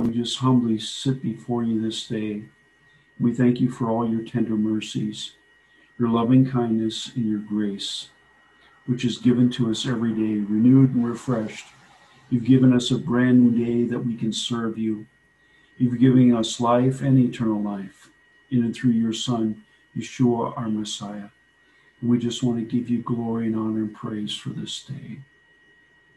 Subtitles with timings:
[0.00, 2.44] We just humbly sit before you this day.
[3.18, 5.32] We thank you for all your tender mercies,
[5.98, 8.08] your loving kindness, and your grace,
[8.86, 11.66] which is given to us every day, renewed and refreshed.
[12.30, 15.04] You've given us a brand new day that we can serve you.
[15.76, 18.08] You've given us life and eternal life
[18.50, 19.62] in and through your Son,
[19.94, 21.28] Yeshua, our Messiah.
[22.00, 25.18] And we just want to give you glory and honor and praise for this day.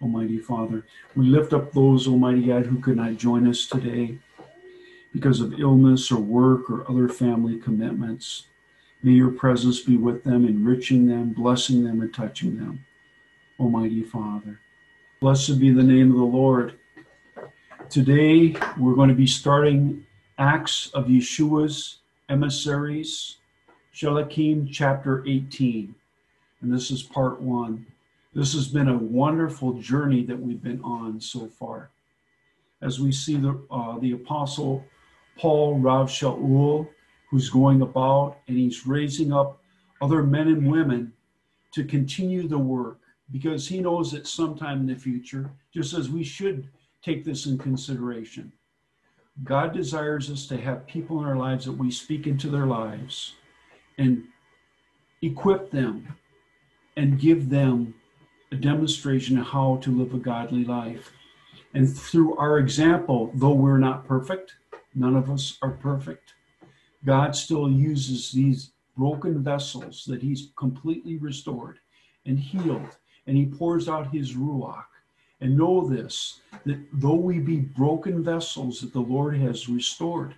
[0.04, 0.86] Almighty Father.
[1.16, 4.20] We lift up those, Almighty God, who could not join us today
[5.14, 8.48] because of illness or work or other family commitments.
[9.02, 12.86] May your presence be with them, enriching them, blessing them, and touching them.
[13.60, 14.60] Almighty Father.
[15.22, 16.78] Blessed be the name of the Lord.
[17.90, 20.06] Today, we're going to be starting
[20.38, 23.38] Acts of Yeshua's emissaries,
[23.96, 25.96] Shlichim chapter 18.
[26.62, 27.86] And this is part one.
[28.36, 31.92] This has been a wonderful journey that we've been on so far.
[32.82, 34.84] As we see the, uh, the apostle
[35.38, 36.88] Paul Rav Shaul,
[37.30, 39.60] who's going about and he's raising up
[40.02, 41.14] other men and women
[41.74, 43.00] to continue the work
[43.32, 46.68] because he knows that sometime in the future, just as we should
[47.04, 48.52] take this in consideration,
[49.44, 53.34] God desires us to have people in our lives that we speak into their lives
[53.98, 54.24] and
[55.22, 56.16] equip them
[56.98, 57.94] and give them
[58.54, 61.12] a demonstration of how to live a godly life.
[61.74, 64.54] And through our example, though we're not perfect,
[64.94, 66.36] none of us are perfect,
[67.04, 71.80] God still uses these broken vessels that He's completely restored
[72.28, 72.96] and healed,
[73.26, 74.86] and He pours out His Ruach.
[75.42, 80.36] And know this that though we be broken vessels that the Lord has restored,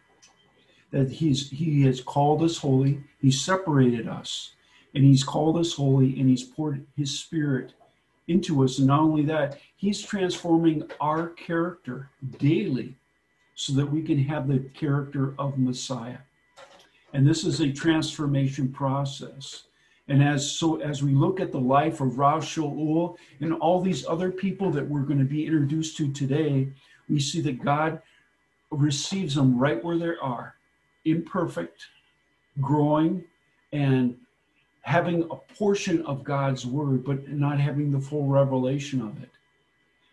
[0.91, 4.53] that He's He has called us holy, He separated us,
[4.93, 7.73] and He's called us holy, and He's poured His Spirit
[8.27, 8.79] into us.
[8.79, 12.09] And not only that, He's transforming our character
[12.39, 12.95] daily
[13.55, 16.17] so that we can have the character of Messiah.
[17.13, 19.63] And this is a transformation process.
[20.07, 22.45] And as so as we look at the life of Rav
[23.39, 26.69] and all these other people that we're going to be introduced to today,
[27.09, 28.01] we see that God
[28.69, 30.55] receives them right where they are,
[31.05, 31.85] imperfect,
[32.61, 33.23] growing,
[33.71, 34.15] and
[34.85, 39.29] having a portion of God's word, but not having the full revelation of it.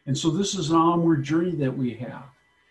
[0.07, 2.25] And so this is an onward journey that we have.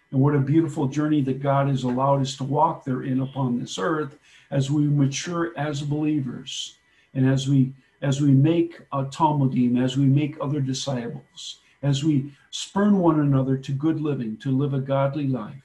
[0.10, 3.78] And what a beautiful journey that God has allowed us to walk therein upon this
[3.78, 4.18] earth
[4.50, 6.76] as we mature as believers
[7.14, 12.34] and as we as we make a talmidim, as we make other disciples, as we
[12.50, 15.62] spurn one another to good living, to live a godly life.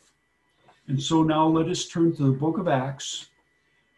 [0.86, 3.30] And so now let us turn to the book of Acts,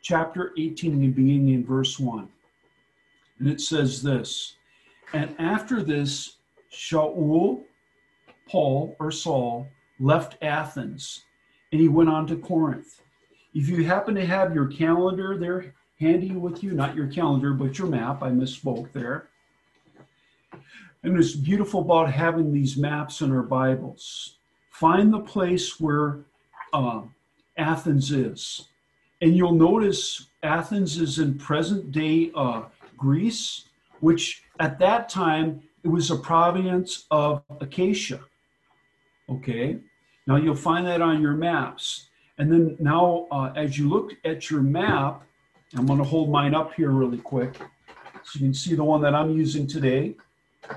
[0.08, 2.26] chapter 18 beginning in verse 1.
[3.40, 4.54] And it says this
[5.12, 6.36] And after this,
[6.72, 7.64] Shaul,
[8.48, 9.68] Paul, or Saul,
[10.00, 11.24] left Athens
[11.72, 13.02] and he went on to Corinth.
[13.52, 17.78] If you happen to have your calendar there handy with you, not your calendar, but
[17.78, 19.28] your map, I misspoke there.
[21.02, 24.38] And it's beautiful about having these maps in our Bibles.
[24.70, 26.20] Find the place where
[26.72, 27.02] uh,
[27.58, 28.68] Athens is.
[29.20, 32.62] And you'll notice Athens is in present day uh,
[32.96, 33.64] Greece,
[34.00, 38.20] which at that time it was a province of Achaia.
[39.28, 39.78] Okay,
[40.26, 42.08] now you'll find that on your maps.
[42.38, 45.22] And then now, uh, as you look at your map,
[45.76, 47.58] I'm going to hold mine up here really quick
[48.22, 50.16] so you can see the one that I'm using today.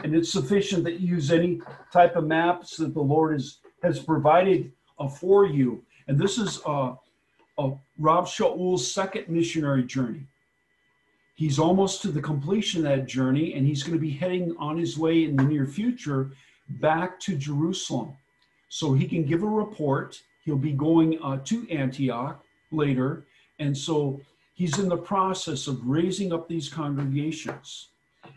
[0.04, 1.62] And it's sufficient that you use any
[1.94, 5.84] type of maps that the Lord has, has provided uh, for you.
[6.08, 6.96] And this is uh,
[7.62, 10.26] of Rav Shaul's second missionary journey.
[11.36, 14.78] He's almost to the completion of that journey, and he's going to be heading on
[14.78, 16.32] his way in the near future
[16.70, 18.14] back to Jerusalem.
[18.70, 20.22] So he can give a report.
[20.46, 23.26] He'll be going uh, to Antioch later.
[23.60, 24.22] And so
[24.54, 27.90] he's in the process of raising up these congregations.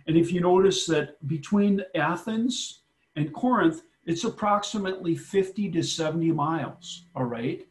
[0.06, 2.80] And if you notice that between Athens
[3.16, 7.66] and Corinth, it's approximately 50 to 70 miles, all right?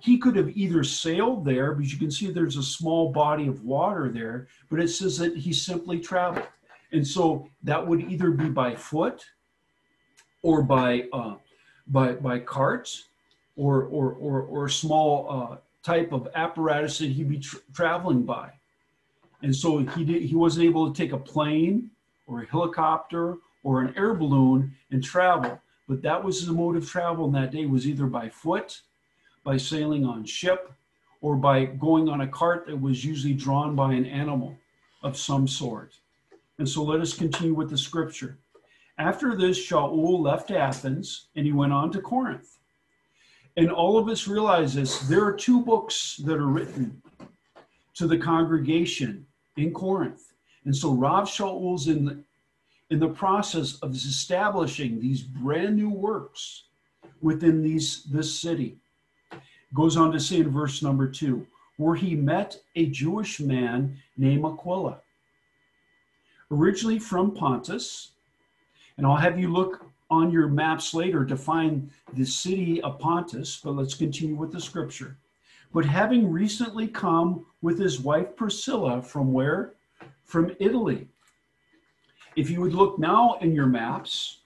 [0.00, 3.64] He could have either sailed there, but you can see there's a small body of
[3.64, 6.46] water there, but it says that he simply traveled.
[6.92, 9.24] And so that would either be by foot
[10.42, 11.34] or by uh,
[11.88, 13.04] by by carts
[13.56, 18.50] or or or, or small uh, type of apparatus that he'd be tra- traveling by.
[19.42, 21.90] And so he did, he wasn't able to take a plane
[22.26, 25.60] or a helicopter or an air balloon and travel.
[25.88, 28.80] But that was the mode of travel in that day was either by foot
[29.46, 30.72] by sailing on ship
[31.20, 34.58] or by going on a cart that was usually drawn by an animal
[35.04, 35.94] of some sort.
[36.58, 38.38] And so let us continue with the scripture.
[38.98, 42.58] After this, Shaul left Athens and he went on to Corinth.
[43.56, 44.98] And all of us realize this.
[45.00, 47.00] There are two books that are written
[47.94, 49.26] to the congregation
[49.56, 50.32] in Corinth.
[50.64, 52.18] And so Rav Shaul's in the,
[52.90, 56.64] in the process of establishing these brand new works
[57.20, 58.78] within these this city.
[59.76, 61.46] Goes on to say in verse number two,
[61.76, 65.02] where he met a Jewish man named Aquila,
[66.50, 68.12] originally from Pontus.
[68.96, 73.60] And I'll have you look on your maps later to find the city of Pontus,
[73.62, 75.18] but let's continue with the scripture.
[75.74, 79.74] But having recently come with his wife Priscilla from where?
[80.24, 81.06] From Italy.
[82.34, 84.38] If you would look now in your maps,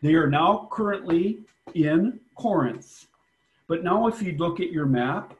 [0.00, 1.40] they are now currently
[1.74, 3.06] in Corinth.
[3.66, 5.34] But now, if you look at your map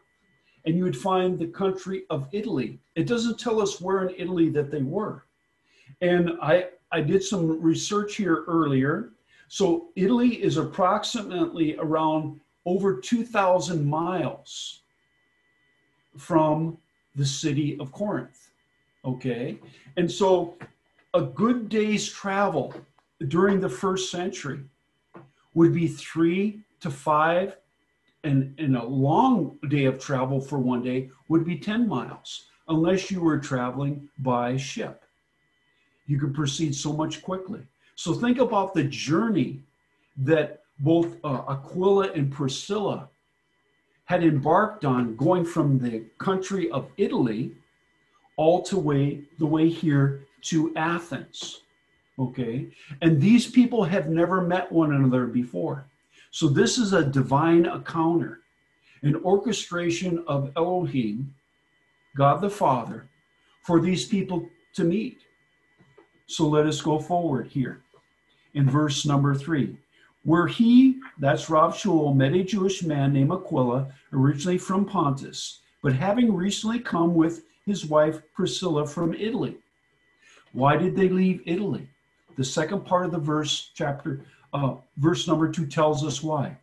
[0.64, 4.48] and you would find the country of Italy, it doesn't tell us where in Italy
[4.50, 5.24] that they were.
[6.00, 9.10] And I, I did some research here earlier.
[9.48, 14.80] So, Italy is approximately around over 2,000 miles
[16.16, 16.78] from
[17.14, 18.50] the city of Corinth.
[19.04, 19.58] Okay.
[19.96, 20.56] And so,
[21.12, 22.74] a good day's travel
[23.28, 24.60] during the first century
[25.54, 27.56] would be three to five,
[28.24, 33.20] and, a long day of travel for one day would be 10 miles, unless you
[33.20, 35.04] were traveling by ship.
[36.06, 37.60] You could proceed so much quickly.
[37.94, 39.60] So think about the journey
[40.18, 43.08] that both uh, Aquila and Priscilla
[44.06, 47.52] had embarked on going from the country of Italy
[48.36, 51.60] all to way the way here to Athens.
[52.18, 52.68] Okay.
[53.00, 55.86] And these people have never met one another before.
[56.34, 58.40] So this is a divine encounter,
[59.02, 61.32] an orchestration of Elohim,
[62.16, 63.06] God the Father,
[63.62, 65.20] for these people to meet.
[66.26, 67.82] So let us go forward here
[68.54, 69.76] in verse number three.
[70.24, 75.92] Where he, that's Rav Shaul, met a Jewish man named Aquila, originally from Pontus, but
[75.92, 79.58] having recently come with his wife Priscilla from Italy.
[80.50, 81.88] Why did they leave Italy?
[82.36, 86.56] The second part of the verse, chapter, uh, verse number two, tells us why.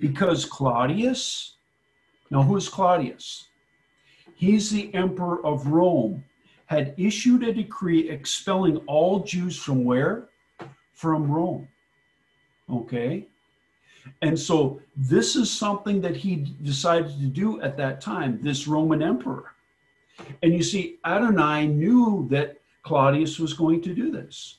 [0.00, 1.54] Because Claudius,
[2.30, 3.46] now who's Claudius?
[4.34, 6.24] He's the emperor of Rome,
[6.66, 10.28] had issued a decree expelling all Jews from where?
[10.94, 11.68] From Rome.
[12.70, 13.28] Okay?
[14.22, 19.02] And so this is something that he decided to do at that time, this Roman
[19.02, 19.52] emperor.
[20.42, 24.58] And you see, Adonai knew that Claudius was going to do this.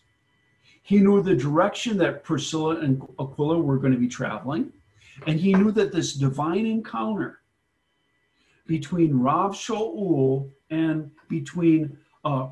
[0.87, 4.71] He knew the direction that Priscilla and Aquila were going to be traveling,
[5.25, 7.41] and he knew that this divine encounter
[8.67, 12.51] between Rav Shaul and between uh,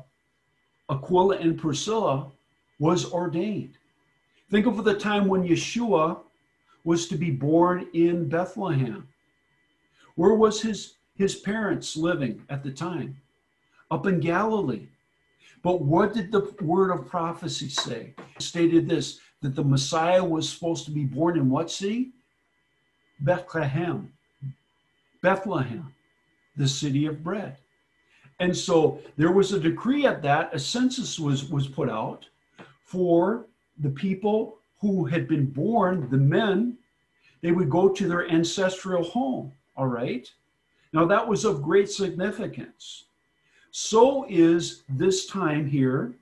[0.90, 2.30] Aquila and Priscilla
[2.78, 3.78] was ordained.
[4.50, 6.18] Think of the time when Yeshua
[6.84, 9.08] was to be born in Bethlehem.
[10.16, 13.16] Where was his, his parents living at the time?
[13.90, 14.88] Up in Galilee.
[15.62, 18.14] But what did the word of prophecy say?
[18.36, 22.12] It stated this that the Messiah was supposed to be born in what city?
[23.20, 24.12] Bethlehem.
[25.22, 25.92] Bethlehem,
[26.56, 27.56] the city of bread.
[28.38, 32.26] And so there was a decree at that, a census was, was put out
[32.84, 33.46] for
[33.78, 36.76] the people who had been born, the men,
[37.42, 39.52] they would go to their ancestral home.
[39.76, 40.30] All right.
[40.92, 43.04] Now that was of great significance.
[43.78, 46.14] So is this time here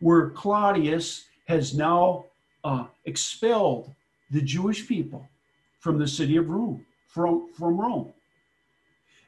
[0.00, 2.24] where Claudius has now
[2.64, 3.92] uh, expelled
[4.32, 5.24] the Jewish people
[5.78, 8.12] from the city of Rome, from, from Rome.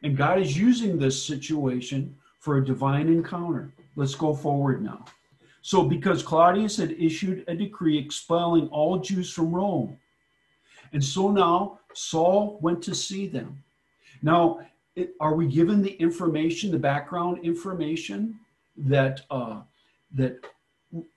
[0.02, 3.72] And God is using this situation for a divine encounter.
[3.94, 5.04] Let's go forward now.
[5.62, 9.96] So, because Claudius had issued a decree expelling all Jews from Rome,
[10.92, 13.62] and so now Saul went to see them.
[14.20, 14.66] Now,
[14.98, 18.38] it, are we given the information, the background information
[18.76, 19.60] that uh,
[20.14, 20.44] that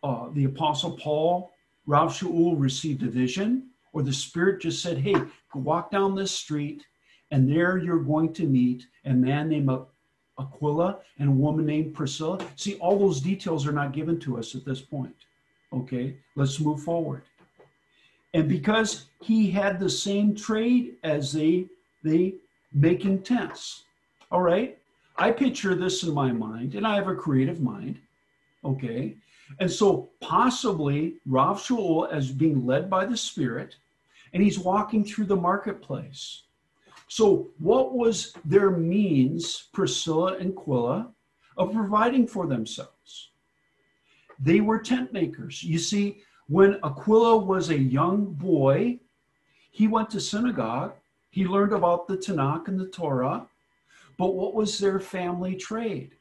[0.03, 1.51] uh, the Apostle Paul,
[1.87, 5.15] Rav Shaul received a vision, or the Spirit just said, "Hey,
[5.55, 6.85] walk down this street,
[7.31, 9.69] and there you're going to meet a man named
[10.39, 14.55] Aquila and a woman named Priscilla." See, all those details are not given to us
[14.55, 15.15] at this point.
[15.73, 17.23] Okay, let's move forward.
[18.33, 21.65] And because he had the same trade as they
[22.03, 22.35] they
[22.73, 23.83] making tents.
[24.31, 24.77] All right.
[25.17, 27.99] I picture this in my mind, and I have a creative mind.
[28.63, 29.17] Okay.
[29.59, 33.75] And so possibly Rav Shaul as being led by the Spirit,
[34.33, 36.43] and he's walking through the marketplace.
[37.07, 41.11] So, what was their means, Priscilla and Aquila,
[41.57, 43.31] of providing for themselves?
[44.39, 45.61] They were tent makers.
[45.61, 48.99] You see, when Aquila was a young boy,
[49.71, 50.93] He went to synagogue.
[51.31, 53.47] He learned about the Tanakh and the Torah.
[54.17, 56.11] But what was their family trade?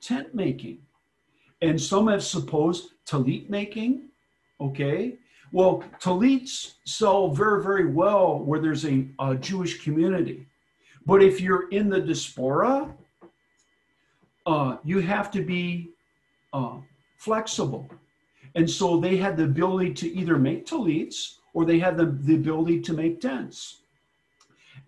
[0.00, 0.78] Tent making.
[1.62, 4.10] And some have supposed talit making.
[4.60, 5.16] Okay.
[5.52, 10.46] Well, talits sell very, very well where there's a, a Jewish community.
[11.06, 12.94] But if you're in the diaspora,
[14.46, 15.90] uh, you have to be
[16.52, 16.76] uh,
[17.16, 17.90] flexible.
[18.54, 22.34] And so they had the ability to either make talits or they had the, the
[22.34, 23.79] ability to make tents.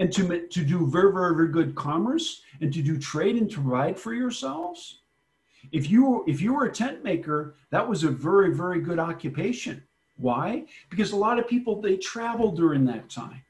[0.01, 3.61] And to, to do very, very, very good commerce and to do trade and to
[3.61, 5.01] provide for yourselves.
[5.71, 9.83] If you, if you were a tent maker, that was a very, very good occupation.
[10.17, 10.65] Why?
[10.91, 13.43] Because a lot of people, they traveled during that time.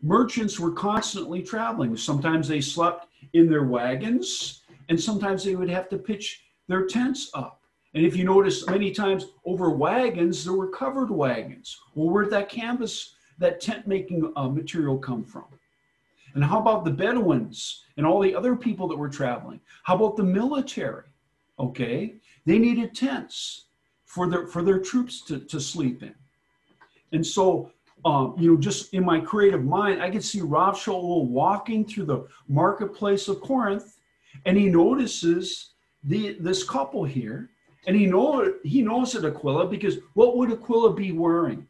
[0.00, 1.96] Merchants were constantly traveling.
[1.96, 7.30] Sometimes they slept in their wagons, and sometimes they would have to pitch their tents
[7.34, 7.60] up.
[7.94, 11.78] And if you notice, many times over wagons, there were covered wagons.
[11.94, 15.44] Well, where'd that canvas, that tent making uh, material come from?
[16.34, 19.60] And how about the Bedouins and all the other people that were traveling?
[19.82, 21.04] How about the military?
[21.58, 22.14] Okay,
[22.46, 23.66] they needed tents
[24.06, 26.14] for their for their troops to, to sleep in.
[27.12, 27.70] And so,
[28.04, 32.06] um, you know, just in my creative mind, I could see Rav Shaul walking through
[32.06, 33.98] the marketplace of Corinth,
[34.46, 35.72] and he notices
[36.04, 37.50] the this couple here,
[37.86, 41.68] and he know he knows it Aquila because what would Aquila be wearing?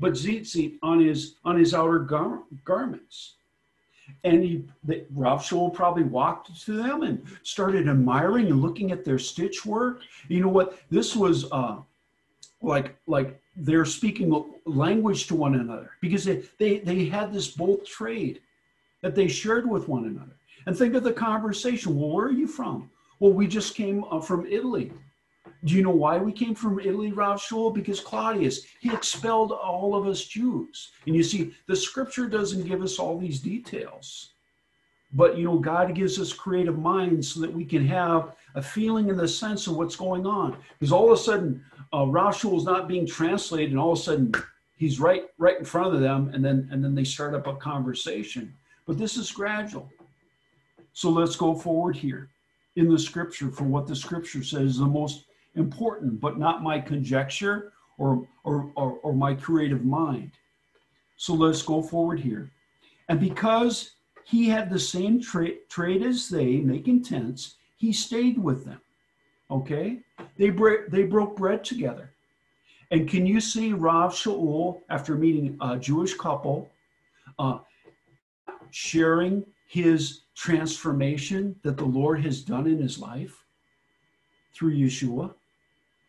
[0.00, 3.34] But tzitzit on his on his outer gar- garments.
[4.22, 9.04] And he, the, Rav Shaul probably walked to them and started admiring and looking at
[9.04, 10.00] their stitch work.
[10.28, 10.78] You know what?
[10.90, 11.76] This was uh,
[12.60, 17.84] like like they're speaking language to one another because they, they, they had this both
[17.86, 18.40] trade
[19.02, 20.36] that they shared with one another.
[20.66, 21.98] And think of the conversation.
[21.98, 22.90] Well, where are you from?
[23.20, 24.92] Well, we just came uh, from Italy.
[25.64, 27.72] Do you know why we came from Italy, Rav Shaul?
[27.72, 30.90] Because Claudius, he expelled all of us Jews.
[31.06, 34.30] And you see, the scripture doesn't give us all these details.
[35.14, 39.08] But, you know, God gives us creative minds so that we can have a feeling
[39.10, 40.56] and the sense of what's going on.
[40.78, 43.98] Because all of a sudden, uh, Rav Shaul is not being translated, and all of
[43.98, 44.34] a sudden,
[44.76, 47.54] he's right right in front of them, and then and then they start up a
[47.54, 48.52] conversation.
[48.86, 49.88] But this is gradual.
[50.92, 52.28] So let's go forward here
[52.76, 57.72] in the scripture for what the scripture says the most important, but not my conjecture
[57.98, 60.32] or, or, or, or my creative mind.
[61.16, 62.50] So let's go forward here.
[63.08, 63.92] And because
[64.24, 68.80] he had the same tra- trade as they, making tents, he stayed with them.
[69.50, 70.00] Okay?
[70.38, 72.10] They, bre- they broke bread together.
[72.90, 76.68] And can you see Rav Shaul, after meeting a Jewish couple,
[77.38, 77.58] uh,
[78.70, 83.44] sharing his transformation that the Lord has done in his life
[84.54, 85.34] through Yeshua?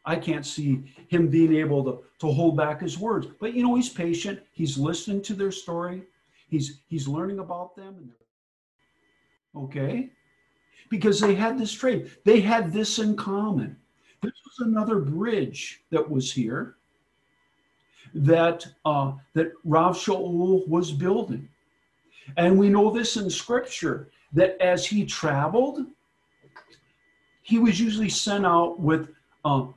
[0.06, 3.28] I can't see him being able to, to hold back his words.
[3.40, 4.42] But you know, he's patient.
[4.52, 6.04] He's listening to their story.
[6.50, 8.12] He's he's learning about them.
[9.56, 10.12] okay?
[10.90, 12.12] Because they had this trade.
[12.24, 13.78] They had this in common.
[14.22, 16.76] This was another bridge that was here
[18.14, 21.50] that uh, that Rav Shaul was building.
[22.38, 25.86] And we know this in scripture that as he traveled,
[27.42, 29.10] he was usually sent out with
[29.44, 29.68] uh,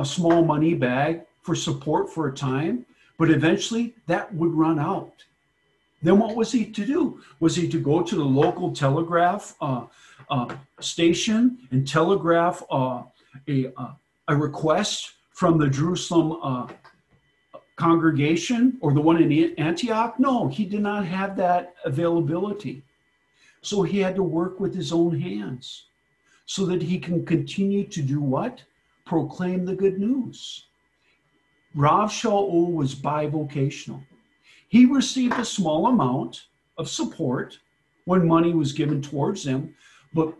[0.00, 2.86] a small money bag for support for a time,
[3.18, 5.12] but eventually that would run out.
[6.02, 7.20] Then what was he to do?
[7.40, 9.86] Was he to go to the local telegraph uh,
[10.30, 13.02] uh, station and telegraph uh,
[13.48, 13.92] a, uh,
[14.28, 16.66] a request from the Jerusalem uh,
[17.76, 20.18] congregation or the one in Antioch?
[20.18, 22.82] No, he did not have that availability.
[23.60, 25.84] So he had to work with his own hands
[26.46, 28.62] so that he can continue to do what?
[29.04, 30.66] Proclaim the good news.
[31.74, 34.02] Rav Shaul was bivocational.
[34.68, 36.46] He received a small amount
[36.78, 37.58] of support
[38.04, 39.74] when money was given towards him,
[40.12, 40.34] but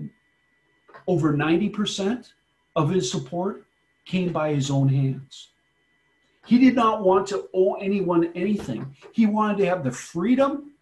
[1.07, 2.33] over 90%
[2.77, 3.67] of his support
[4.05, 5.49] came by his own hands.
[6.47, 8.97] He did not want to owe anyone anything.
[9.13, 10.73] He wanted to have the freedom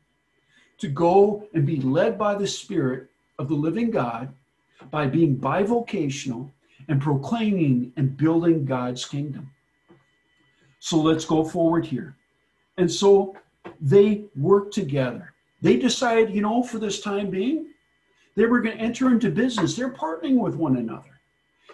[0.78, 3.08] to go and be led by the Spirit
[3.38, 4.32] of the living God
[4.90, 6.50] by being bivocational
[6.90, 9.50] and proclaiming and building God's kingdom.
[10.80, 12.16] So let's go forward here.
[12.78, 13.36] And so
[13.80, 15.32] they worked together.
[15.62, 17.68] They decided, you know, for this time being,
[18.34, 19.76] they were going to enter into business.
[19.76, 21.20] They're partnering with one another.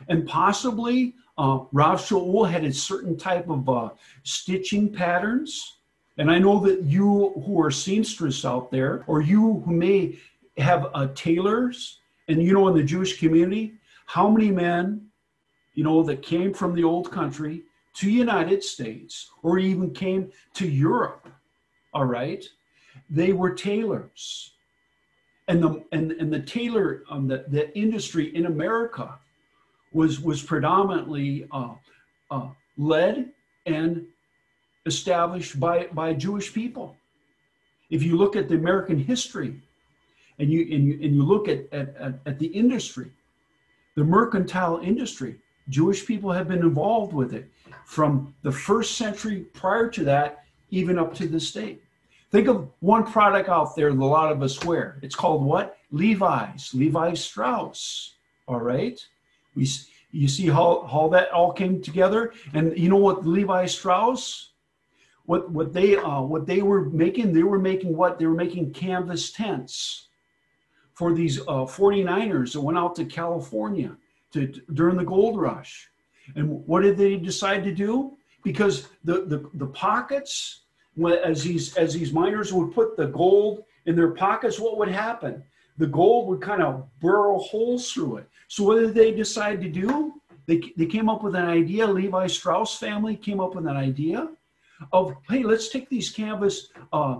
[0.08, 3.90] And possibly uh, Rav Shaul had a certain type of uh,
[4.22, 5.78] stitching patterns.
[6.18, 10.18] And I know that you who are seamstress out there, or you who may
[10.58, 13.74] have uh, tailors, and you know, in the Jewish community,
[14.06, 15.05] how many men,
[15.76, 17.62] you know, that came from the old country
[17.94, 21.28] to United States or even came to Europe,
[21.94, 22.44] all right,
[23.08, 24.52] they were tailors.
[25.48, 29.16] And the and, and the tailor um, the, the industry in America
[29.92, 31.74] was was predominantly uh,
[32.32, 33.30] uh, led
[33.66, 34.06] and
[34.86, 36.96] established by by Jewish people.
[37.90, 39.62] If you look at the American history,
[40.40, 43.12] and you and you, and you look at, at, at the industry,
[43.94, 45.36] the mercantile industry,
[45.68, 47.50] Jewish people have been involved with it
[47.84, 51.82] from the first century prior to that, even up to this date.
[52.30, 54.98] Think of one product out there that a lot of us wear.
[55.02, 55.78] It's called what?
[55.90, 58.14] Levi's, Levi Strauss.
[58.48, 59.00] All right.
[59.54, 59.68] We,
[60.10, 62.32] you see how, how that all came together?
[62.52, 64.50] And you know what Levi Strauss?
[65.24, 68.18] What, what they uh, what they were making, they were making what?
[68.18, 70.06] They were making canvas tents
[70.94, 73.96] for these uh, 49ers that went out to California
[74.32, 75.88] to, during the gold rush.
[76.34, 78.16] And what did they decide to do?
[78.42, 80.62] Because the, the, the pockets
[81.04, 85.42] as these as these miners would put the gold in their pockets, what would happen?
[85.78, 88.28] The gold would kind of burrow holes through it.
[88.48, 90.14] So what did they decide to do?
[90.46, 91.86] They, they came up with an idea.
[91.86, 94.28] Levi Strauss family came up with an idea
[94.92, 97.18] of hey, let's take these canvas uh,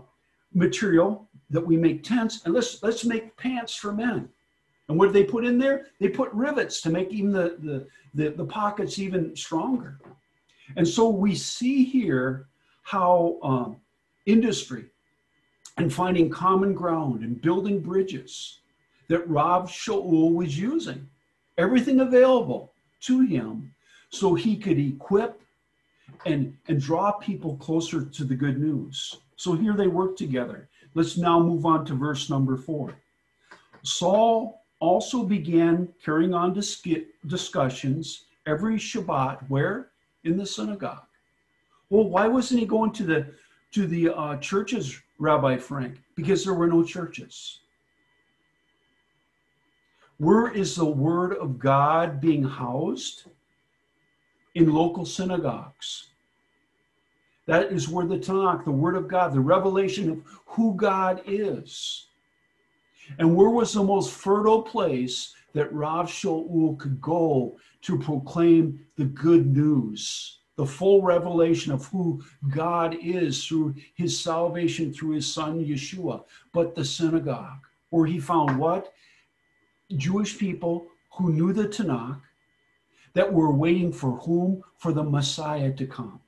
[0.54, 4.28] material that we make tents and let's let's make pants for men.
[4.88, 5.86] And what did they put in there?
[6.00, 9.98] They put rivets to make even the, the, the, the pockets even stronger.
[10.76, 12.46] And so we see here
[12.82, 13.76] how um,
[14.26, 14.86] industry
[15.76, 18.60] and finding common ground and building bridges
[19.08, 21.08] that Rav Shaul was using,
[21.58, 23.72] everything available to him
[24.10, 25.40] so he could equip
[26.24, 29.16] and, and draw people closer to the good news.
[29.36, 30.68] So here they work together.
[30.94, 32.94] Let's now move on to verse number four.
[33.82, 36.52] Saul also began carrying on
[37.26, 39.90] discussions every Shabbat, where?
[40.25, 41.04] In the synagogue.
[41.90, 43.26] Well, why wasn't he going to the
[43.73, 46.00] to the uh, churches, Rabbi Frank?
[46.14, 47.61] Because there were no churches.
[50.19, 53.25] Where is the word of God being housed?
[54.54, 56.08] In local synagogues.
[57.47, 62.06] That is where the Tanakh, the word of God, the revelation of who God is.
[63.19, 69.06] And where was the most fertile place that Rav Shaul could go to proclaim the
[69.06, 70.36] good news?
[70.56, 76.75] the full revelation of who God is through his salvation through his son Yeshua, but
[76.75, 78.92] the synagogue, where he found what?
[79.97, 82.21] Jewish people who knew the Tanakh,
[83.12, 84.62] that were waiting for whom?
[84.78, 86.21] For the Messiah to come.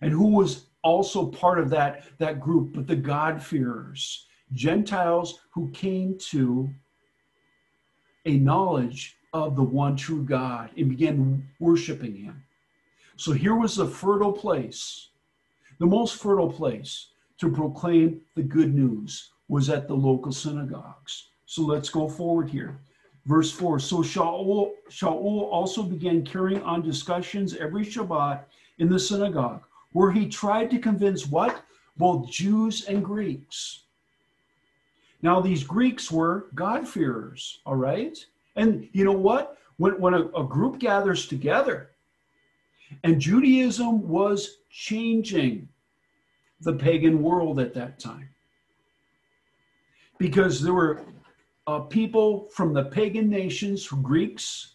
[0.00, 6.18] And who was also part of that, that group, but the God-fearers, Gentiles who came
[6.30, 6.68] to
[8.26, 12.42] a knowledge of the one true God and began worshiping him.
[13.16, 15.10] So here was a fertile place,
[15.78, 17.08] the most fertile place
[17.38, 21.28] to proclaim the good news was at the local synagogues.
[21.46, 22.80] So let's go forward here.
[23.26, 28.44] Verse 4 So Shaul, Shaul also began carrying on discussions every Shabbat
[28.78, 31.62] in the synagogue, where he tried to convince what?
[31.96, 33.84] Both Jews and Greeks.
[35.22, 38.16] Now, these Greeks were God-fearers, all right?
[38.56, 39.58] And you know what?
[39.76, 41.90] When, when a, a group gathers together,
[43.04, 45.68] and Judaism was changing
[46.60, 48.28] the pagan world at that time.
[50.18, 51.02] Because there were
[51.66, 54.74] uh, people from the pagan nations, Greeks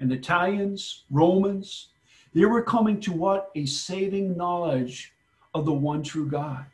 [0.00, 1.88] and Italians, Romans,
[2.34, 3.50] they were coming to what?
[3.54, 5.12] A saving knowledge
[5.54, 6.64] of the one true God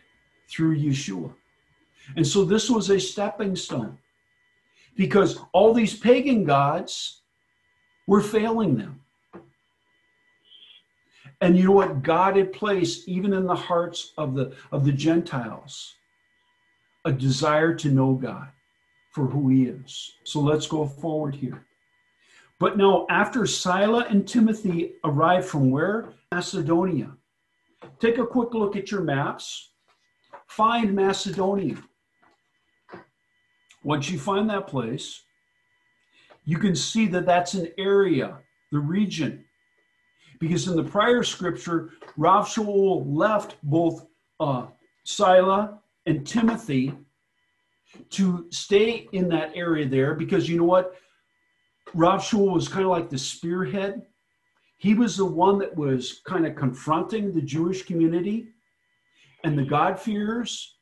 [0.49, 1.33] through Yeshua.
[2.17, 3.99] And so this was a stepping stone
[4.97, 7.23] because all these pagan gods
[8.07, 9.01] were failing them.
[11.40, 12.03] And you know what?
[12.03, 15.95] God had placed even in the hearts of the of the Gentiles
[17.05, 18.49] a desire to know God
[19.11, 20.12] for who he is.
[20.25, 21.67] So let's go forward here.
[22.59, 26.14] But now, after Sila and Timothy arrived from where?
[26.33, 27.11] Macedonia.
[28.01, 29.71] Take a quick look at your maps.
[30.47, 31.77] Find Macedonia.
[33.85, 35.23] Once you find that place,
[36.44, 38.38] you can see that that's an area,
[38.73, 39.44] the region
[40.38, 44.07] because in the prior scripture, Rav Shaul left both
[44.40, 44.66] uh,
[45.05, 46.92] Sila and Timothy
[48.11, 50.97] to stay in that area there because you know what?
[51.94, 54.03] Rav Shaul was kind of like the spearhead.
[54.79, 58.49] He was the one that was kind of confronting the Jewish community
[59.44, 60.74] and the God-fearers.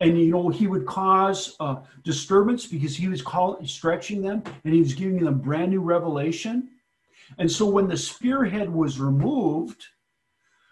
[0.00, 4.74] And you know, he would cause uh, disturbance because he was calling, stretching them and
[4.74, 6.68] he was giving them brand new revelation.
[7.38, 9.84] And so when the spearhead was removed,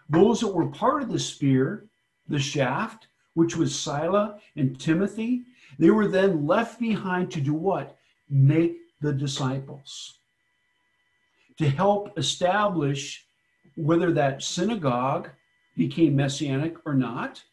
[0.09, 1.85] those that were part of the spear,
[2.27, 5.43] the shaft, which was sila and Timothy,
[5.77, 7.97] they were then left behind to do what?
[8.29, 10.19] Make the disciples.
[11.59, 13.25] To help establish
[13.75, 15.29] whether that synagogue
[15.75, 17.43] became messianic or not,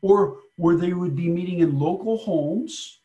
[0.00, 3.00] or where they would be meeting in local homes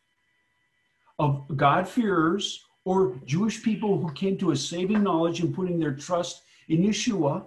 [1.18, 6.42] of God-fearers or Jewish people who came to a saving knowledge and putting their trust
[6.68, 7.46] in Yeshua.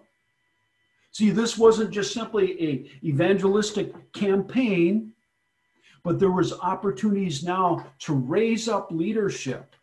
[1.11, 5.13] See, this wasn't just simply a evangelistic campaign,
[6.03, 9.75] but there was opportunities now to raise up leadership.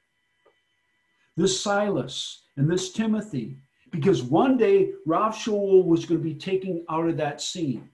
[1.37, 3.57] This Silas and this Timothy,
[3.91, 7.89] because one day Rav was going to be taken out of that scene.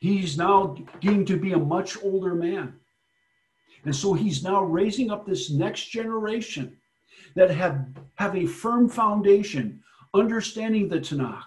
[0.00, 2.74] He's now getting to be a much older man.
[3.84, 6.76] And so he's now raising up this next generation
[7.34, 7.86] that have,
[8.16, 9.82] have a firm foundation,
[10.14, 11.44] understanding the Tanakh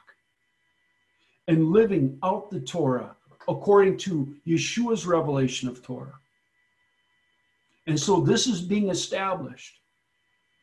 [1.48, 3.16] and living out the Torah
[3.48, 6.18] according to Yeshua's revelation of Torah.
[7.88, 9.80] And so this is being established.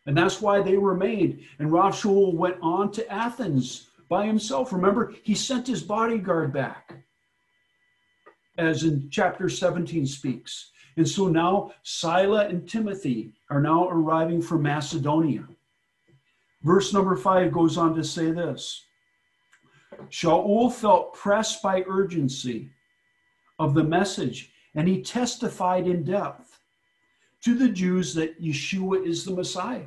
[0.06, 1.40] And that's why they remained.
[1.58, 4.72] And Rav Shaul went on to Athens by himself.
[4.72, 6.94] Remember, he sent his bodyguard back,
[8.60, 10.72] as in chapter 17 speaks.
[10.96, 15.46] And so now Sila and Timothy are now arriving from Macedonia.
[16.62, 18.84] Verse number five goes on to say this
[20.10, 22.70] Shaul felt pressed by urgency
[23.58, 26.60] of the message, and he testified in depth
[27.42, 29.86] to the Jews that Yeshua is the Messiah.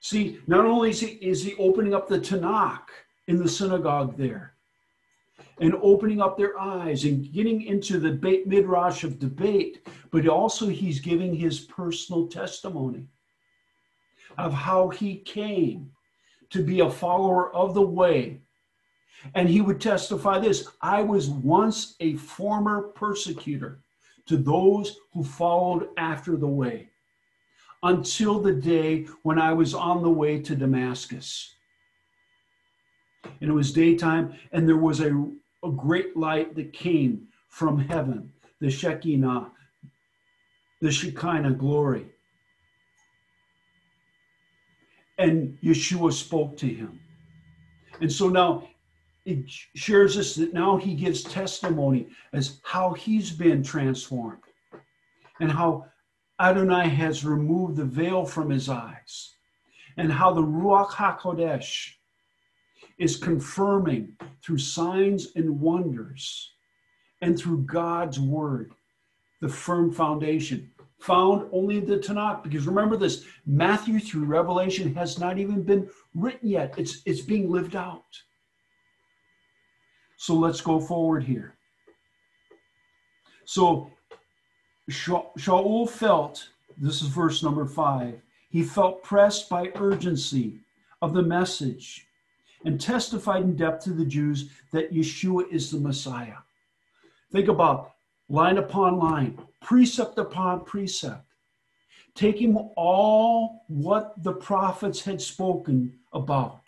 [0.00, 2.88] See, not only is he, is he opening up the Tanakh
[3.26, 4.54] in the synagogue there,
[5.60, 8.12] and opening up their eyes and getting into the
[8.46, 13.06] Midrash of debate, but also he's giving his personal testimony
[14.36, 15.90] of how he came
[16.50, 18.40] to be a follower of the way.
[19.34, 23.80] And he would testify this I was once a former persecutor
[24.26, 26.90] to those who followed after the way
[27.82, 31.54] until the day when I was on the way to Damascus.
[33.40, 35.30] And it was daytime, and there was a
[35.64, 39.50] a great light that came from heaven, the Shekinah,
[40.80, 42.06] the Shekinah glory.
[45.18, 47.00] And Yeshua spoke to him.
[48.00, 48.68] And so now
[49.24, 49.44] it
[49.74, 54.42] shares us that now he gives testimony as how he's been transformed
[55.40, 55.86] and how
[56.40, 59.34] Adonai has removed the veil from his eyes
[59.96, 61.94] and how the Ruach HaKodesh
[62.98, 66.52] is confirming through signs and wonders
[67.20, 68.72] and through God's word,
[69.40, 72.42] the firm foundation found only in the Tanakh.
[72.42, 77.50] Because remember this Matthew through Revelation has not even been written yet, it's, it's being
[77.50, 78.04] lived out.
[80.16, 81.54] So let's go forward here.
[83.44, 83.90] So
[84.90, 90.60] Shaul felt, this is verse number five, he felt pressed by urgency
[91.00, 92.07] of the message
[92.64, 96.38] and testified in depth to the Jews that Yeshua is the Messiah.
[97.32, 97.92] Think about
[98.28, 101.24] line upon line, precept upon precept,
[102.14, 106.62] taking all what the prophets had spoken about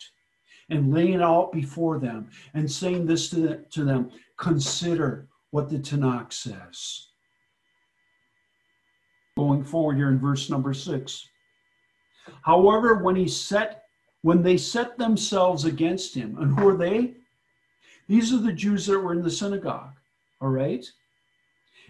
[0.69, 6.31] and laying out before them and saying this to, to them consider what the Tanakh
[6.31, 7.07] says.
[9.37, 11.27] Going forward here in verse number six.
[12.43, 13.80] However, when he set
[14.21, 16.37] when they set themselves against him.
[16.39, 17.13] And who are they?
[18.07, 19.93] These are the Jews that were in the synagogue,
[20.41, 20.85] all right?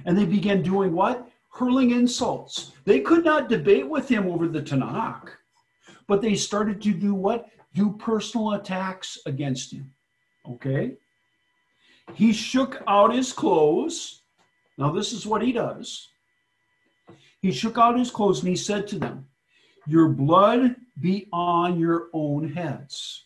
[0.05, 1.27] And they began doing what?
[1.49, 2.71] Hurling insults.
[2.85, 5.29] They could not debate with him over the Tanakh,
[6.07, 7.47] but they started to do what?
[7.73, 9.91] Do personal attacks against him,
[10.47, 10.93] okay?
[12.13, 14.21] He shook out his clothes.
[14.77, 16.09] Now, this is what he does.
[17.41, 19.27] He shook out his clothes and he said to them,
[19.87, 23.23] Your blood be on your own heads.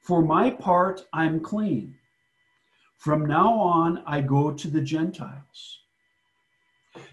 [0.00, 1.96] For my part, I'm clean.
[2.98, 5.80] From now on, I go to the Gentiles.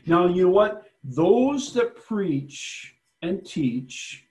[0.05, 0.91] Now, you know what?
[1.03, 4.25] Those that preach and teach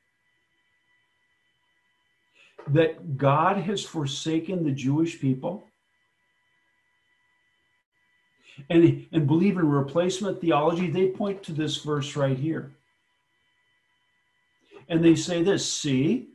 [2.68, 5.66] that God has forsaken the Jewish people
[8.70, 12.72] and, and believe in replacement theology, they point to this verse right here.
[14.92, 16.28] And they say this see,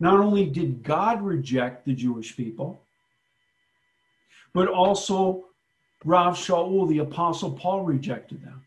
[0.00, 2.82] not only did God reject the Jewish people,
[4.52, 5.44] but also
[6.04, 8.64] Rav Shaul, the Apostle Paul, rejected them.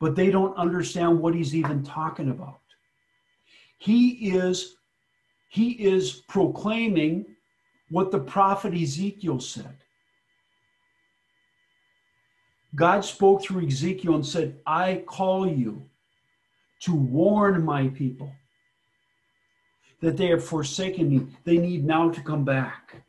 [0.00, 2.60] But they don't understand what he's even talking about.
[3.76, 4.76] He is
[5.50, 7.26] he is proclaiming
[7.90, 9.76] what the prophet Ezekiel said.
[12.74, 15.90] God spoke through Ezekiel and said, I call you
[16.80, 18.30] to warn my people
[20.00, 21.26] that they have forsaken me.
[21.44, 23.02] They need now to come back.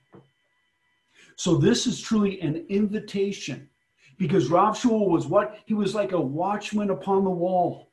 [1.36, 3.70] So this is truly an invitation
[4.18, 5.60] because Rav Shaul was what?
[5.66, 7.90] He was like a watchman upon the wall.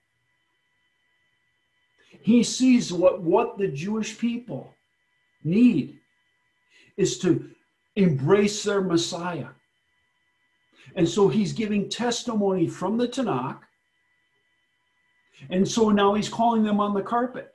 [2.22, 4.72] He sees what, what the Jewish people
[5.42, 5.98] need
[6.96, 7.50] is to
[7.96, 9.48] embrace their Messiah.
[10.96, 13.58] And so he's giving testimony from the Tanakh.
[15.50, 17.54] And so now he's calling them on the carpet.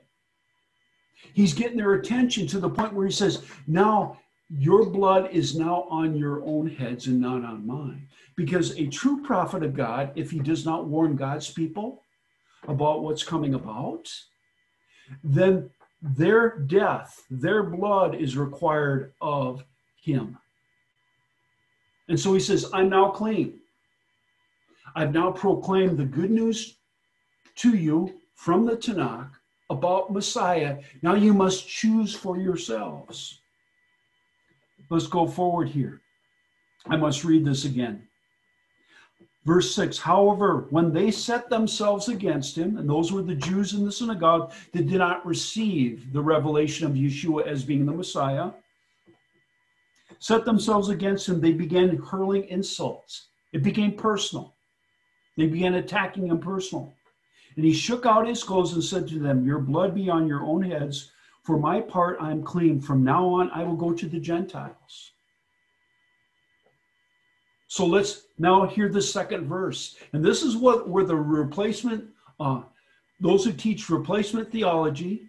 [1.32, 5.86] He's getting their attention to the point where he says, Now your blood is now
[5.90, 8.08] on your own heads and not on mine.
[8.36, 12.02] Because a true prophet of God, if he does not warn God's people
[12.66, 14.12] about what's coming about,
[15.22, 15.70] then
[16.02, 19.62] their death, their blood is required of
[20.02, 20.38] him.
[22.08, 23.60] And so he says, I'm now clean.
[24.96, 26.76] I've now proclaimed the good news
[27.60, 29.30] to you from the Tanakh
[29.68, 30.78] about Messiah.
[31.02, 33.40] Now you must choose for yourselves.
[34.88, 36.00] Let's go forward here.
[36.86, 38.06] I must read this again.
[39.44, 43.84] Verse 6 However, when they set themselves against him, and those were the Jews in
[43.84, 48.50] the synagogue that did not receive the revelation of Yeshua as being the Messiah,
[50.18, 53.28] set themselves against him, they began hurling insults.
[53.52, 54.54] It became personal.
[55.36, 56.92] They began attacking him personal.
[57.60, 60.42] And he shook out his clothes and said to them, Your blood be on your
[60.42, 61.12] own heads.
[61.42, 62.80] For my part, I am clean.
[62.80, 65.12] From now on, I will go to the Gentiles.
[67.68, 69.96] So let's now hear the second verse.
[70.14, 72.06] And this is what where the replacement,
[72.40, 72.62] uh,
[73.20, 75.28] those who teach replacement theology,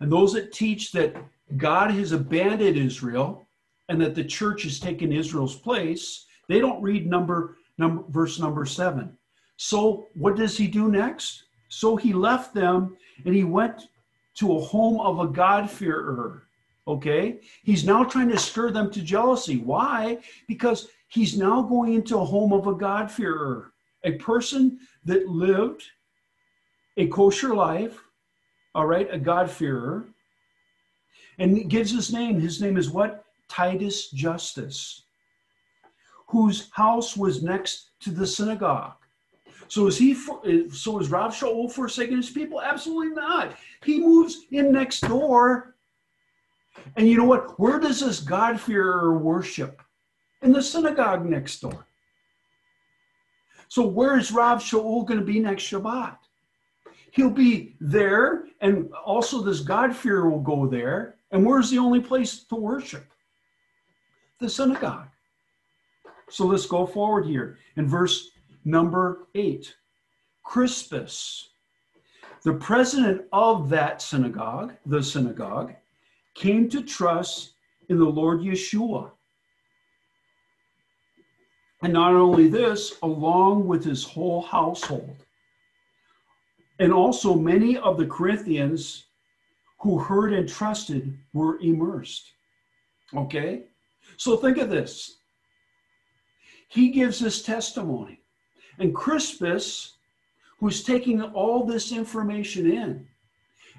[0.00, 1.16] and those that teach that
[1.56, 3.46] God has abandoned Israel
[3.88, 8.66] and that the church has taken Israel's place, they don't read number, number verse number
[8.66, 9.16] seven.
[9.62, 11.42] So what does he do next?
[11.68, 12.96] So he left them
[13.26, 13.88] and he went
[14.36, 16.44] to a home of a God-fearer.
[16.88, 17.40] Okay?
[17.62, 19.58] He's now trying to stir them to jealousy.
[19.58, 20.20] Why?
[20.48, 25.84] Because he's now going into a home of a God-fearer, a person that lived
[26.96, 28.02] a kosher life,
[28.74, 30.06] all right, a God-fearer,
[31.38, 32.40] and he gives his name.
[32.40, 33.24] His name is what?
[33.50, 35.02] Titus Justus,
[36.28, 38.94] whose house was next to the synagogue.
[39.70, 40.14] So is he?
[40.14, 42.60] For, eh, So is Rav Shaul forsaking his people?
[42.60, 43.54] Absolutely not.
[43.84, 45.76] He moves in next door,
[46.96, 47.58] and you know what?
[47.58, 49.80] Where does this God-fearer worship?
[50.42, 51.86] In the synagogue next door.
[53.68, 56.16] So where is Rav Shaul going to be next Shabbat?
[57.12, 61.16] He'll be there, and also this God-fearer will go there.
[61.30, 63.06] And where's the only place to worship?
[64.40, 65.08] the synagogue.
[66.30, 67.58] So let's go forward here.
[67.76, 68.30] In verse
[68.70, 69.74] number eight,
[70.44, 71.50] Crispus,
[72.44, 75.74] the president of that synagogue, the synagogue,
[76.34, 77.52] came to trust
[77.88, 79.10] in the Lord Yeshua.
[81.82, 85.24] And not only this, along with his whole household.
[86.78, 89.06] And also, many of the Corinthians
[89.80, 92.32] who heard and trusted were immersed.
[93.14, 93.64] Okay?
[94.16, 95.18] So think of this.
[96.68, 98.19] He gives this testimony.
[98.80, 99.92] And Crispus,
[100.58, 103.06] who's taking all this information in,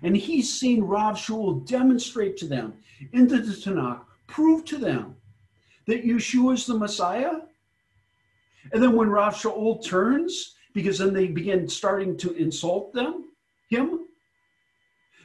[0.04, 2.76] and he's seen Rav Shaul demonstrate to them
[3.12, 5.16] into the Tanakh, prove to them
[5.88, 7.40] that Yeshua is the Messiah.
[8.72, 13.26] And then when Rav Shaul turns, because then they begin starting to insult them,
[13.70, 14.06] him,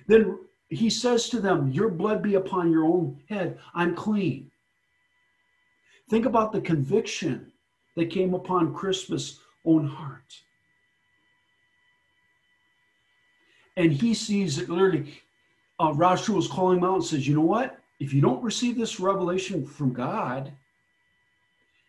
[0.09, 3.59] then he says to them, Your blood be upon your own head.
[3.75, 4.51] I'm clean.
[6.09, 7.53] Think about the conviction
[7.97, 10.41] that came upon Crispus' own heart.
[13.77, 15.23] And he sees it literally.
[15.79, 17.79] Uh, is calling him out and says, You know what?
[18.01, 20.53] If you don't receive this revelation from God,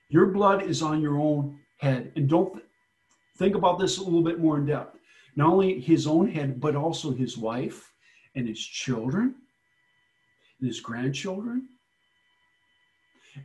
[0.09, 2.11] your blood is on your own head.
[2.15, 2.65] And don't th-
[3.37, 4.97] think about this a little bit more in depth.
[5.35, 7.93] Not only his own head, but also his wife
[8.35, 9.35] and his children
[10.59, 11.69] and his grandchildren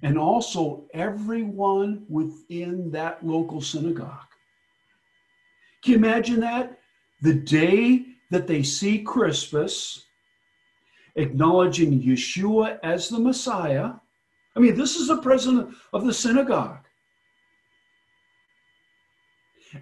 [0.02, 4.26] and also everyone within that local synagogue.
[5.82, 6.78] Can you imagine that?
[7.22, 10.04] The day that they see Crispus
[11.16, 13.92] acknowledging Yeshua as the Messiah.
[14.56, 16.78] I mean, this is the president of the synagogue.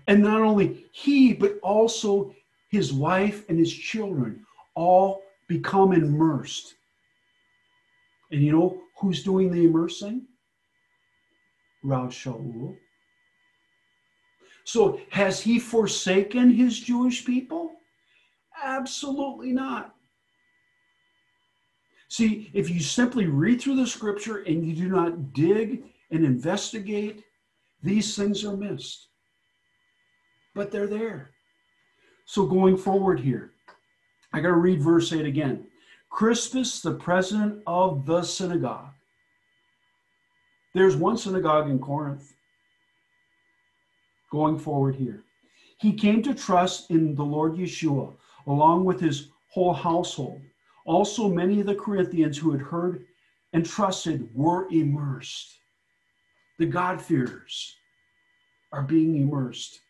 [0.06, 2.34] And not only he, but also
[2.70, 6.74] his wife and his children all become immersed.
[8.30, 10.26] And you know who's doing the immersing?
[11.82, 12.76] Rav Shaul.
[14.64, 17.72] So has he forsaken his Jewish people?
[18.62, 19.94] Absolutely not.
[22.08, 27.22] See, if you simply read through the scripture and you do not dig and investigate,
[27.82, 29.08] these things are missed.
[30.54, 31.30] But they're there.
[32.26, 33.52] So going forward here,
[34.32, 35.69] I got to read verse 8 again.
[36.10, 38.90] Crispus, the president of the synagogue.
[40.74, 42.34] There's one synagogue in Corinth.
[44.30, 45.22] Going forward here.
[45.78, 48.14] He came to trust in the Lord Yeshua
[48.46, 50.42] along with his whole household.
[50.84, 53.06] Also, many of the Corinthians who had heard
[53.52, 55.58] and trusted were immersed.
[56.58, 57.76] The God-fearers
[58.72, 59.80] are being immersed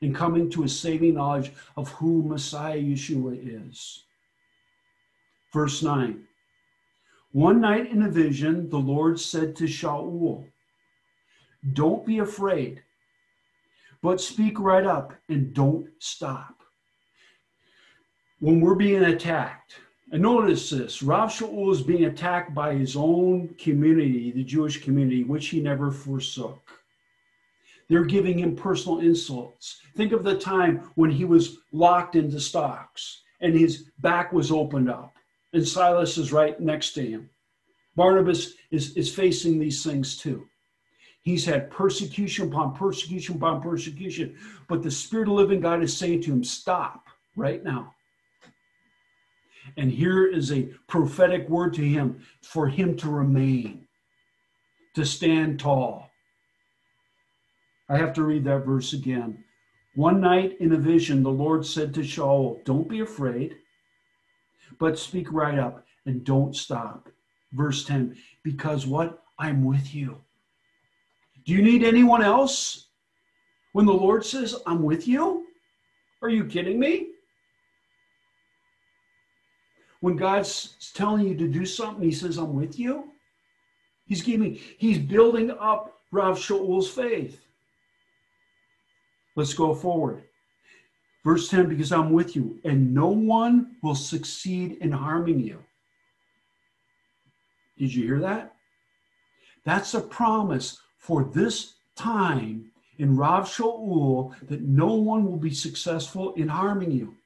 [0.00, 4.05] and coming to a saving knowledge of who Messiah Yeshua is.
[5.56, 6.22] Verse 9
[7.32, 10.44] One night in a vision, the Lord said to Shaul,
[11.72, 12.82] Don't be afraid,
[14.02, 16.60] but speak right up and don't stop.
[18.38, 19.76] When we're being attacked,
[20.12, 25.24] and notice this Rav Shaul is being attacked by his own community, the Jewish community,
[25.24, 26.60] which he never forsook.
[27.88, 29.80] They're giving him personal insults.
[29.96, 34.90] Think of the time when he was locked into stocks and his back was opened
[34.90, 35.15] up,
[35.56, 37.30] and Silas is right next to him.
[37.96, 40.46] Barnabas is, is facing these things too.
[41.22, 44.36] He's had persecution upon persecution upon persecution,
[44.68, 47.94] but the Spirit of living God is saying to him, Stop right now.
[49.76, 53.88] And here is a prophetic word to him for him to remain,
[54.94, 56.10] to stand tall.
[57.88, 59.42] I have to read that verse again.
[59.94, 63.56] One night in a vision, the Lord said to Shaul, Don't be afraid,
[64.78, 67.08] but speak right up and don't stop.
[67.52, 69.22] Verse 10 Because what?
[69.38, 70.20] I'm with you.
[71.44, 72.86] Do you need anyone else?
[73.72, 75.46] When the Lord says, I'm with you?
[76.22, 77.08] Are you kidding me?
[80.00, 83.12] When God's telling you to do something, He says, I'm with you.
[84.06, 87.40] He's giving, He's building up Rav Shaul's faith.
[89.36, 90.24] Let's go forward.
[91.26, 95.58] Verse 10 because I'm with you, and no one will succeed in harming you.
[97.76, 98.54] Did you hear that?
[99.64, 106.32] That's a promise for this time in Rav Shaul that no one will be successful
[106.34, 107.16] in harming you.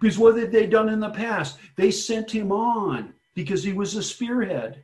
[0.00, 1.58] Because what had they done in the past?
[1.76, 4.82] They sent him on because he was a spearhead.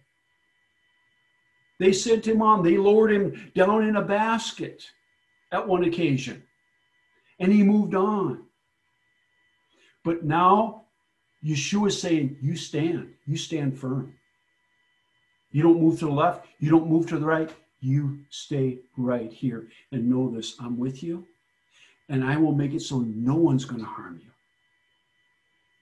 [1.80, 2.62] They sent him on.
[2.62, 4.84] They lowered him down in a basket
[5.50, 6.44] at one occasion
[7.38, 8.44] and he moved on.
[10.04, 10.84] But now
[11.44, 14.14] Yeshua is saying, You stand, you stand firm.
[15.50, 19.32] You don't move to the left, you don't move to the right, you stay right
[19.32, 21.26] here and know this I'm with you,
[22.08, 24.30] and I will make it so no one's going to harm you.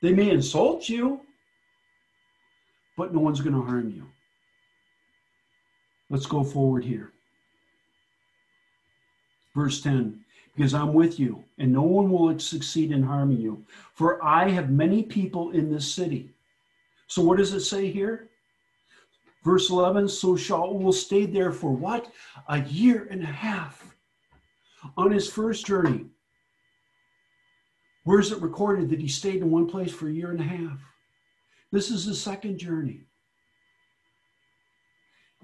[0.02, 1.20] They may insult you,
[2.96, 4.06] but no one's going to harm you.
[6.10, 7.12] Let's go forward here.
[9.54, 10.21] Verse 10
[10.54, 13.64] because I'm with you, and no one will succeed in harming you.
[13.94, 16.30] For I have many people in this city.
[17.06, 18.28] So, what does it say here?
[19.44, 22.12] Verse 11 So Shaul stayed there for what?
[22.48, 23.96] A year and a half
[24.96, 26.06] on his first journey.
[28.04, 30.44] Where is it recorded that he stayed in one place for a year and a
[30.44, 30.78] half?
[31.70, 33.02] This is the second journey.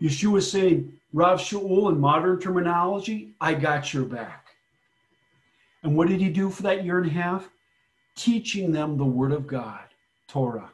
[0.00, 4.47] Yeshua is saying, Rav Shaul, in modern terminology, I got your back.
[5.82, 7.48] And what did he do for that year and a half?
[8.16, 9.84] Teaching them the Word of God,
[10.26, 10.70] Torah,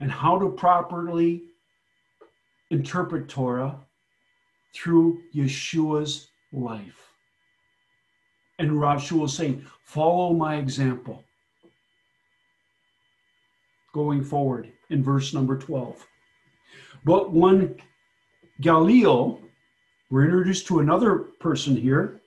[0.00, 1.42] and how to properly
[2.70, 3.76] interpret Torah
[4.74, 7.10] through Yeshua's life.
[8.58, 11.22] And Rav Shaul is saying, follow my example.
[13.92, 16.06] Going forward in verse number 12.
[17.04, 17.76] But when
[18.60, 19.38] Gallio,
[20.10, 22.20] we're introduced to another person here,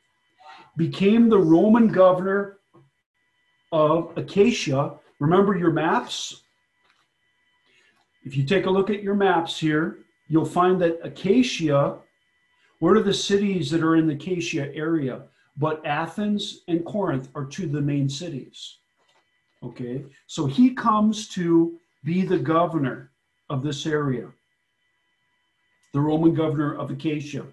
[0.80, 2.60] became the Roman governor
[3.74, 4.94] of Achaia.
[5.20, 6.44] Remember your maps?
[8.24, 9.98] If you take a look at your maps here,
[10.30, 11.98] you'll find that Achaia,
[12.80, 15.24] what are the cities that are in the Achaia area?
[15.58, 18.78] But Athens and Corinth are two of the main cities.
[19.62, 23.12] Okay, so he comes to be the governor
[23.50, 24.30] of this area,
[25.92, 27.44] the Roman governor of Achaia.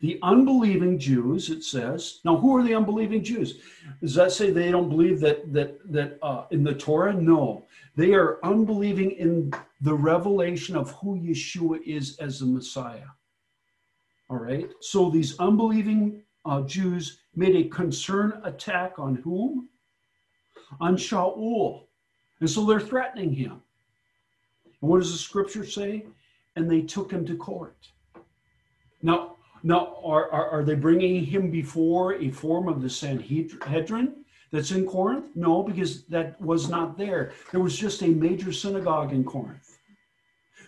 [0.00, 2.20] The unbelieving Jews, it says.
[2.24, 3.60] Now, who are the unbelieving Jews?
[4.00, 7.12] Does that say they don't believe that that that uh, in the Torah?
[7.12, 7.64] No,
[7.96, 13.08] they are unbelieving in the revelation of who Yeshua is as the Messiah.
[14.28, 14.68] All right.
[14.80, 19.68] So these unbelieving uh, Jews made a concern attack on whom?
[20.80, 21.86] On Shaul,
[22.40, 23.62] and so they're threatening him.
[24.80, 26.06] And what does the scripture say?
[26.56, 27.76] And they took him to court.
[29.02, 34.70] Now, now, are, are, are, they bringing him before a form of the Sanhedrin that's
[34.70, 35.26] in Corinth?
[35.34, 37.32] No, because that was not there.
[37.50, 39.78] There was just a major synagogue in Corinth.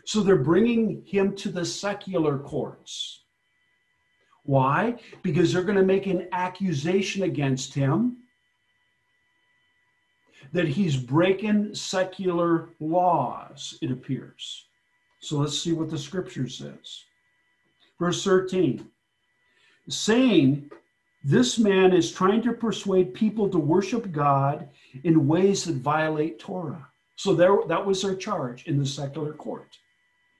[0.05, 3.25] So they're bringing him to the secular courts.
[4.45, 4.97] Why?
[5.23, 8.17] Because they're going to make an accusation against him
[10.53, 14.65] that he's breaking secular laws, it appears.
[15.21, 17.05] So let's see what the scripture says.
[17.99, 18.89] Verse 13
[19.89, 20.71] saying,
[21.25, 24.69] This man is trying to persuade people to worship God
[25.05, 26.87] in ways that violate Torah.
[27.17, 29.77] So there, that was their charge in the secular court.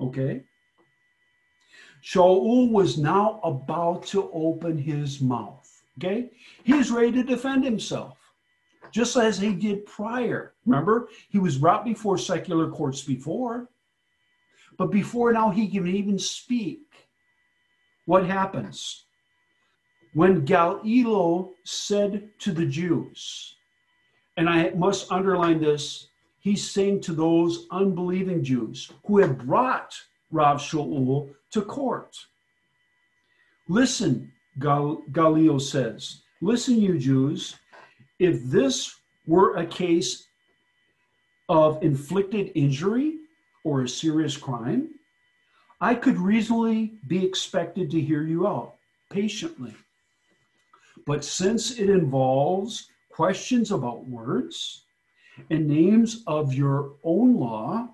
[0.01, 0.43] Okay?
[2.05, 5.69] Shaul was now about to open his mouth.
[5.99, 6.31] Okay?
[6.63, 8.19] He's ready to defend himself,
[8.93, 10.55] just as he did prior.
[10.65, 13.69] Remember, he was brought before secular courts before.
[14.77, 16.88] But before now, he can even speak
[18.09, 19.05] what happens?
[20.15, 23.55] When Gallio said to the Jews,
[24.39, 26.09] and I must underline this,
[26.41, 29.95] he's saying to those unbelieving Jews who had brought
[30.31, 32.17] Rav Shaul to court.
[33.69, 37.57] Listen, Gal- Gallio says, listen, you Jews,
[38.19, 38.91] if this
[39.27, 40.25] were a case
[41.51, 43.19] of inflicted injury
[43.65, 44.98] or a serious crime,
[45.81, 48.75] I could reasonably be expected to hear you out
[49.11, 49.75] patiently.
[51.07, 54.83] But since it involves questions about words
[55.51, 57.89] and names of your own law,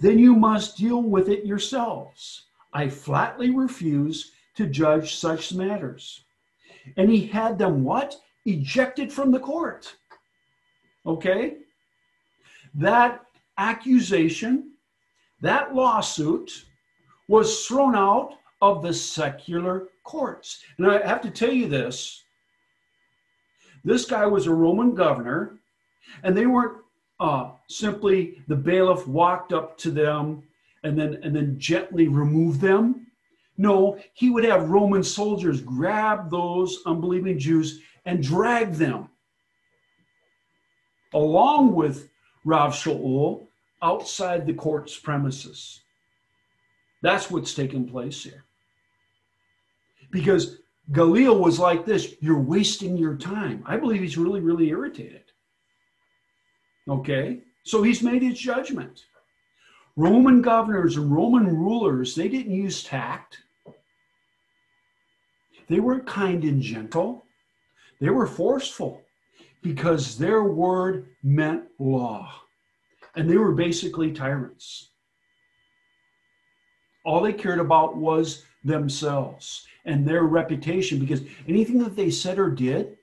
[0.00, 2.44] then you must deal with it yourselves.
[2.72, 6.24] I flatly refuse to judge such matters.
[6.96, 8.16] And he had them what?
[8.46, 9.94] Ejected from the court.
[11.06, 11.58] Okay?
[12.74, 13.24] That
[13.58, 14.73] accusation
[15.44, 16.64] that lawsuit
[17.28, 20.62] was thrown out of the secular courts.
[20.78, 22.22] And I have to tell you this
[23.84, 25.58] this guy was a Roman governor,
[26.22, 26.78] and they weren't
[27.20, 30.42] uh, simply the bailiff walked up to them
[30.82, 33.06] and then and then gently removed them.
[33.56, 39.08] No, he would have Roman soldiers grab those unbelieving Jews and drag them
[41.12, 42.08] along with
[42.44, 43.46] Rav Shaul
[43.84, 45.82] outside the court's premises.
[47.02, 48.44] That's what's taking place here.
[50.10, 50.58] Because
[50.90, 53.62] Gallio was like this you're wasting your time.
[53.66, 55.24] I believe he's really, really irritated.
[56.88, 57.40] Okay?
[57.64, 59.04] So he's made his judgment.
[59.96, 63.42] Roman governors and Roman rulers, they didn't use tact.
[65.68, 67.24] They weren't kind and gentle.
[68.00, 69.02] They were forceful
[69.62, 72.43] because their word meant law
[73.16, 74.90] and they were basically tyrants.
[77.04, 82.50] All they cared about was themselves and their reputation because anything that they said or
[82.50, 82.96] did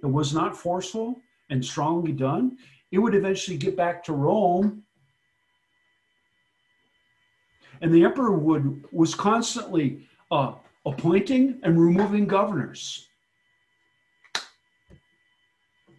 [0.00, 1.20] that was not forceful
[1.50, 2.58] and strongly done,
[2.90, 4.82] it would eventually get back to Rome.
[7.80, 10.54] And the emperor would was constantly uh,
[10.84, 13.06] appointing and removing governors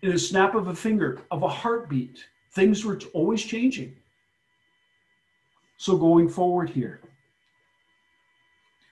[0.01, 2.23] in a snap of a finger, of a heartbeat.
[2.57, 3.95] Things were always changing.
[5.77, 7.01] So going forward here,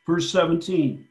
[0.05, 1.07] verse 17,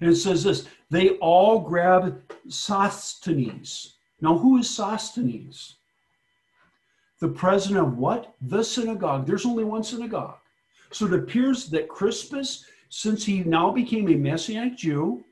[0.00, 3.96] and it says this they all grabbed Sosthenes.
[4.22, 5.76] Now, who is Sosthenes?
[7.20, 8.34] The president of what?
[8.40, 9.26] The synagogue.
[9.26, 10.38] There's only one synagogue.
[10.92, 15.22] So it appears that Crispus, since he now became a Messianic Jew,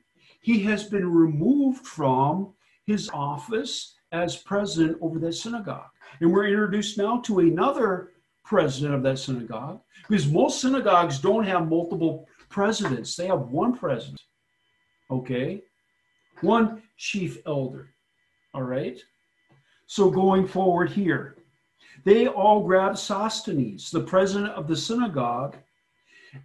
[0.41, 2.53] he has been removed from
[2.85, 5.89] his office as president over that synagogue.
[6.21, 8.11] And we're introduced now to another
[8.45, 14.21] president of that synagogue because most synagogues don't have multiple presidents, they have one president.
[15.09, 15.63] Okay?
[16.41, 17.89] One chief elder.
[18.53, 18.99] All right?
[19.87, 21.37] So going forward here,
[22.05, 25.57] they all grabbed Sosthenes, the president of the synagogue,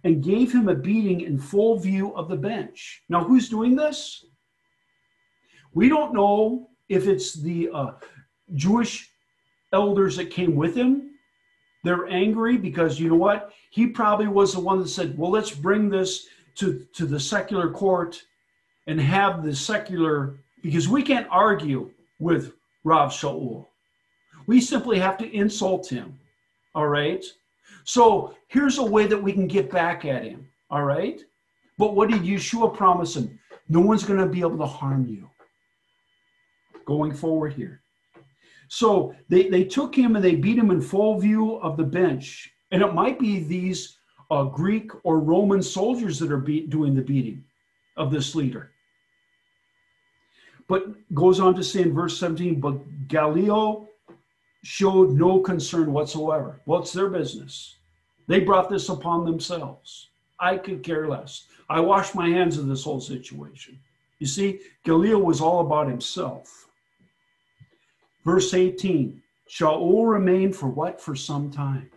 [0.03, 3.03] and gave him a beating in full view of the bench.
[3.09, 4.25] Now, who's doing this?
[5.73, 7.91] We don't know if it's the uh,
[8.55, 9.09] Jewish
[9.71, 11.11] elders that came with him,
[11.83, 13.53] They're angry because you know what?
[13.71, 17.71] He probably was the one that said, well, let's bring this to, to the secular
[17.71, 18.21] court
[18.87, 23.65] and have the secular, because we can't argue with Rav Shaul.
[24.47, 26.19] We simply have to insult him.
[26.75, 27.23] All right.
[27.83, 30.47] So here's a way that we can get back at him.
[30.69, 31.21] All right.
[31.77, 33.39] But what did Yeshua promise him?
[33.69, 35.29] No one's going to be able to harm you
[36.89, 37.81] going forward here.
[38.67, 42.51] So they, they took him and they beat him in full view of the bench.
[42.71, 43.97] And it might be these
[44.31, 47.43] uh, Greek or Roman soldiers that are beat, doing the beating
[47.95, 48.71] of this leader.
[50.67, 50.83] But
[51.13, 53.87] goes on to say in verse 17, but Gallio
[54.63, 56.59] showed no concern whatsoever.
[56.65, 57.75] Well, it's their business.
[58.27, 60.09] They brought this upon themselves.
[60.39, 61.45] I could care less.
[61.69, 63.79] I wash my hands of this whole situation.
[64.19, 66.68] You see, Gallio was all about himself.
[68.29, 71.01] Verse 18 Shaul remained for what?
[71.01, 71.89] For some time.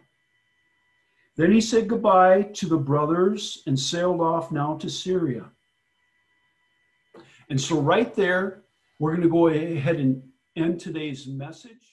[1.36, 5.50] Then he said goodbye to the brothers and sailed off now to Syria.
[7.50, 8.62] And so, right there,
[8.98, 10.22] we're going to go ahead and
[10.56, 11.91] end today's message.